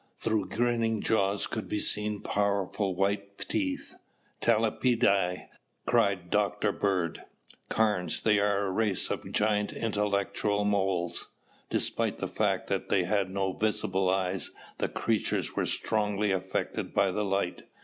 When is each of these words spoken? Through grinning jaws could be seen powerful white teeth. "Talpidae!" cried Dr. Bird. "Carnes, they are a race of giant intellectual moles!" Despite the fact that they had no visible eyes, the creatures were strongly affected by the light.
Through 0.17 0.45
grinning 0.47 0.99
jaws 1.01 1.45
could 1.45 1.69
be 1.69 1.77
seen 1.77 2.21
powerful 2.21 2.95
white 2.95 3.37
teeth. 3.47 3.93
"Talpidae!" 4.41 5.45
cried 5.85 6.31
Dr. 6.31 6.71
Bird. 6.71 7.21
"Carnes, 7.69 8.19
they 8.19 8.39
are 8.39 8.65
a 8.65 8.71
race 8.71 9.11
of 9.11 9.31
giant 9.31 9.71
intellectual 9.71 10.65
moles!" 10.65 11.29
Despite 11.69 12.17
the 12.17 12.27
fact 12.27 12.65
that 12.65 12.89
they 12.89 13.03
had 13.03 13.29
no 13.29 13.53
visible 13.53 14.09
eyes, 14.09 14.49
the 14.79 14.89
creatures 14.89 15.55
were 15.55 15.67
strongly 15.67 16.31
affected 16.31 16.95
by 16.95 17.11
the 17.11 17.23
light. 17.23 17.61